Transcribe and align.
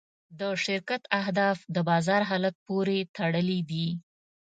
د 0.39 0.41
شرکت 0.65 1.01
اهداف 1.21 1.57
د 1.75 1.77
بازار 1.89 2.21
حالت 2.29 2.55
پورې 2.67 2.97
تړلي 3.15 3.59
دي. 3.69 3.87